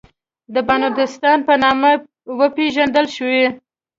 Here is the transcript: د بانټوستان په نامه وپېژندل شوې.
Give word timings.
د 0.53 0.55
بانټوستان 0.67 1.37
په 1.47 1.53
نامه 1.63 1.91
وپېژندل 2.39 3.05
شوې. 3.15 3.45